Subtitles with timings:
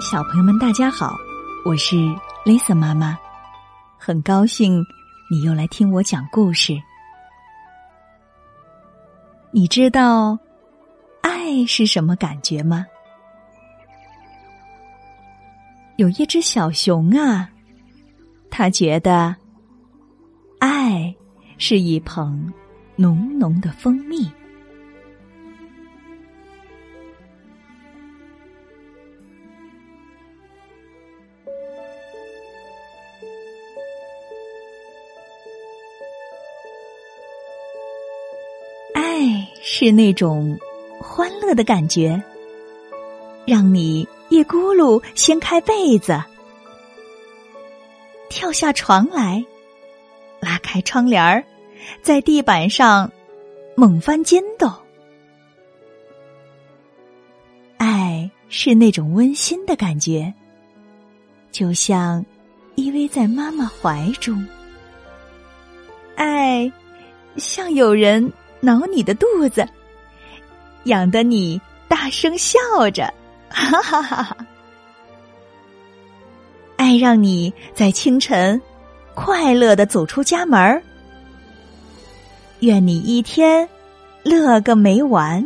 [0.00, 1.16] 小朋友们，大家好，
[1.64, 1.96] 我是
[2.44, 3.18] Lisa 妈妈，
[3.98, 4.80] 很高兴
[5.28, 6.80] 你又来听我讲故事。
[9.50, 10.38] 你知道
[11.20, 12.86] 爱是什么感觉吗？
[15.96, 17.50] 有一只小熊啊，
[18.50, 19.34] 它觉得
[20.60, 21.12] 爱
[21.58, 22.52] 是一捧
[22.94, 24.30] 浓浓的蜂蜜。
[39.62, 40.58] 是那种
[41.00, 42.20] 欢乐的感觉，
[43.46, 46.20] 让你一咕噜掀开被子，
[48.28, 49.44] 跳下床来，
[50.40, 51.44] 拉开窗帘儿，
[52.02, 53.10] 在地板上
[53.74, 54.70] 猛翻筋斗。
[57.76, 60.32] 爱是那种温馨的感觉，
[61.50, 62.24] 就像
[62.74, 64.46] 依偎在妈妈怀中。
[66.16, 66.70] 爱
[67.36, 68.32] 像有人。
[68.60, 69.66] 挠你的肚子，
[70.84, 72.58] 痒得你大声笑
[72.92, 73.12] 着，
[73.48, 74.36] 哈哈哈哈！
[76.76, 78.60] 爱让你在清晨
[79.14, 80.82] 快乐的走出家门儿，
[82.60, 83.68] 愿你一天
[84.22, 85.44] 乐个没完。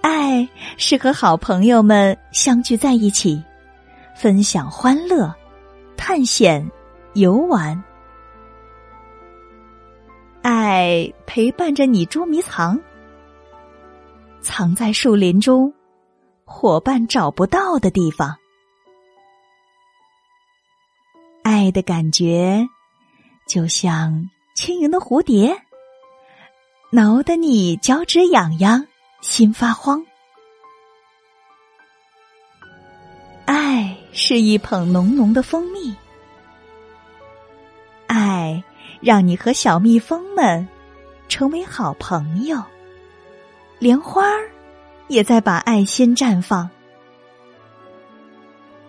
[0.00, 3.42] 爱是和好朋友们相聚在一起，
[4.16, 5.34] 分享欢乐、
[5.96, 6.64] 探险、
[7.14, 7.82] 游玩。
[10.68, 12.76] 爱陪伴着你捉迷藏，
[14.40, 15.72] 藏在树林中，
[16.44, 18.36] 伙伴找不到的地方。
[21.44, 22.68] 爱的感觉
[23.46, 25.56] 就像轻盈的蝴蝶，
[26.90, 28.84] 挠得你脚趾痒痒，
[29.20, 30.04] 心发慌。
[33.44, 35.94] 爱是一捧浓浓的蜂蜜，
[38.08, 38.60] 爱。
[39.06, 40.66] 让你和小蜜蜂们
[41.28, 42.60] 成为好朋友，
[43.78, 44.32] 莲花
[45.06, 46.68] 也在把爱心绽放。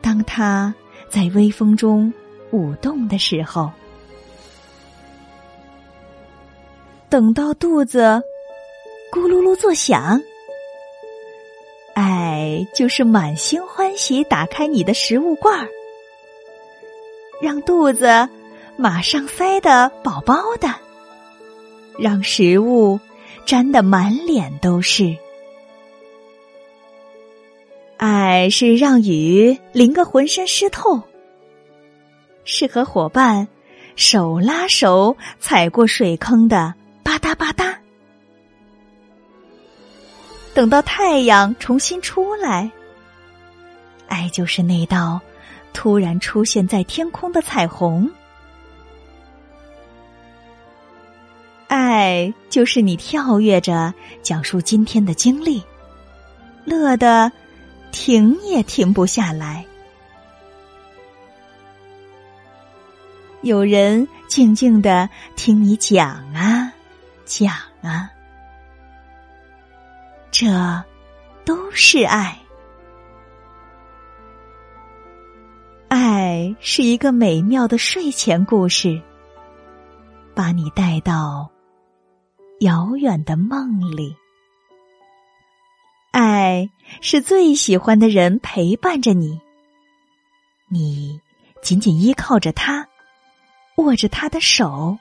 [0.02, 0.74] 当它
[1.08, 2.12] 在微风中
[2.50, 3.70] 舞动的时候，
[7.10, 8.20] 等到肚子
[9.12, 10.20] 咕噜噜作响，
[11.94, 15.68] 爱就是满心欢喜打开你的食物罐儿，
[17.40, 18.28] 让肚子。
[18.78, 20.74] 马上塞得饱饱的，
[21.98, 23.00] 让食物
[23.44, 25.18] 沾得满脸都是。
[27.98, 31.02] 爱是让雨淋个浑身湿透，
[32.46, 33.48] 是和伙伴
[33.96, 37.76] 手拉手踩过水坑的吧嗒吧嗒。
[40.54, 42.70] 等到太阳重新出来，
[44.08, 45.20] 爱就是那道
[45.74, 48.08] 突然出现在天空的彩虹。
[51.98, 53.92] 爱就是你跳跃着
[54.22, 55.64] 讲述今天的经历，
[56.64, 57.32] 乐得
[57.92, 59.66] 停也停不下来。
[63.42, 66.72] 有人静静的听你讲啊
[67.26, 68.12] 讲啊，
[70.30, 70.46] 这
[71.46, 72.38] 都是爱。
[75.88, 79.02] 爱是一个美妙的睡前故事，
[80.36, 81.50] 把你带到。
[82.60, 84.16] 遥远的梦里，
[86.10, 86.68] 爱
[87.02, 89.40] 是最喜欢的人陪伴着你，
[90.68, 91.22] 你
[91.62, 92.88] 紧紧依靠着他，
[93.76, 94.98] 握着他的手。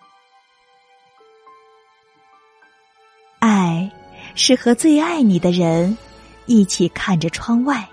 [3.39, 3.91] 爱
[4.35, 5.97] 是和最爱你的人
[6.45, 7.89] 一起看着窗外，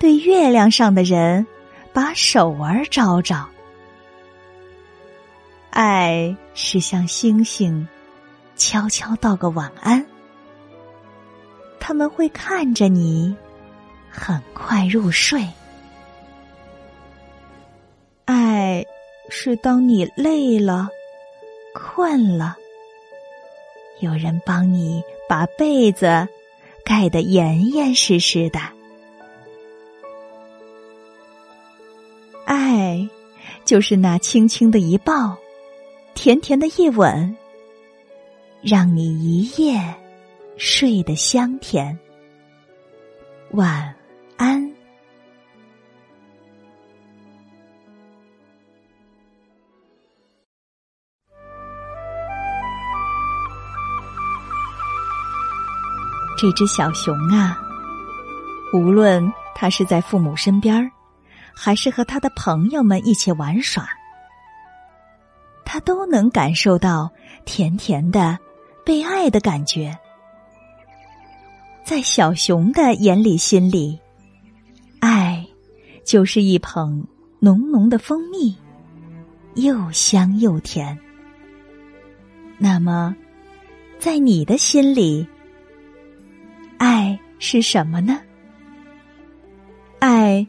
[0.00, 1.46] 对月亮上的人
[1.92, 3.46] 把手儿招招。
[5.68, 7.86] 爱是像星星。
[8.58, 10.04] 悄悄道个晚安，
[11.78, 13.34] 他们会看着你，
[14.10, 15.46] 很快入睡。
[18.24, 18.84] 爱
[19.30, 20.88] 是当你累了、
[21.72, 22.56] 困了，
[24.00, 26.28] 有人帮你把被子
[26.84, 28.58] 盖得严严实实的。
[32.44, 33.08] 爱
[33.64, 35.38] 就是那轻轻的一抱，
[36.14, 37.36] 甜甜的一吻。
[38.60, 39.80] 让你一夜
[40.56, 41.96] 睡得香甜，
[43.52, 43.94] 晚
[44.36, 44.68] 安。
[56.36, 57.56] 这只小熊啊，
[58.72, 60.90] 无论他是在父母身边
[61.54, 63.88] 还是和他的朋友们一起玩耍，
[65.64, 67.10] 他都能感受到
[67.44, 68.38] 甜甜的
[68.88, 69.94] 被爱的感觉。
[71.84, 74.00] 在小熊的眼里、心里，
[74.98, 75.46] 爱
[76.06, 77.06] 就是一捧
[77.38, 78.56] 浓浓的蜂蜜，
[79.56, 80.98] 又香又甜。
[82.56, 83.14] 那么，
[83.98, 85.28] 在你的心里，
[86.78, 88.18] 爱是什么呢？
[89.98, 90.46] 爱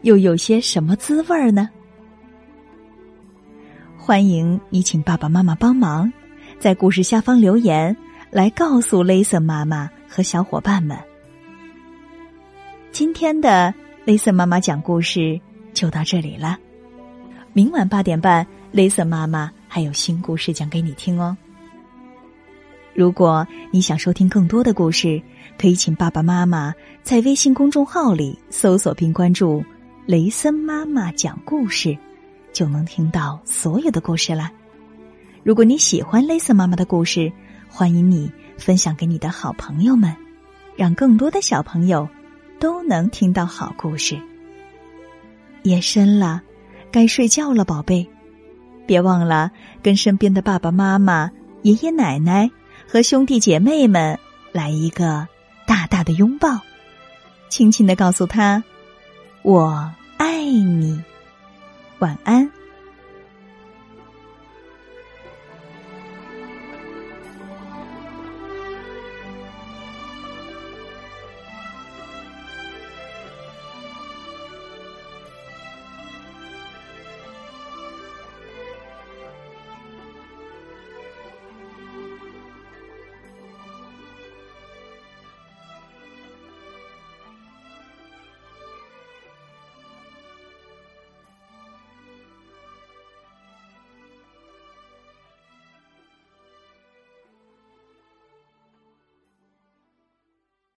[0.00, 1.68] 又有些什么滋味呢？
[3.98, 6.10] 欢迎你请爸爸妈妈帮忙，
[6.62, 7.96] 在故事下方留言，
[8.30, 10.96] 来告诉雷森妈妈和小伙伴们。
[12.92, 13.74] 今天的
[14.04, 15.40] 雷森妈妈讲故事
[15.74, 16.56] 就到这里了，
[17.52, 21.36] 明晚八点半，雷森妈妈还有新故事讲给你听哦。
[22.94, 25.20] 如果你想收听更多的故事，
[25.58, 26.72] 可以请爸爸妈妈
[27.02, 29.64] 在微信公众号里搜索并关注
[30.06, 31.98] “雷森妈妈讲故事”，
[32.54, 34.48] 就能听到所有的故事啦。
[35.42, 37.32] 如果你喜欢蕾丝妈妈的故事，
[37.68, 40.14] 欢迎你分享给你的好朋友们，
[40.76, 42.08] 让更多的小朋友
[42.60, 44.18] 都能听到好故事。
[45.64, 46.42] 夜深了，
[46.90, 48.08] 该睡觉了，宝贝，
[48.86, 49.50] 别忘了
[49.82, 51.30] 跟身边的爸爸妈妈、
[51.62, 52.50] 爷爷奶奶。
[52.88, 54.18] 和兄弟姐妹们
[54.52, 55.26] 来一个
[55.66, 56.60] 大大的拥抱，
[57.48, 58.62] 轻轻的告诉他
[59.42, 61.02] ：“我爱你。”
[62.00, 62.50] 晚安。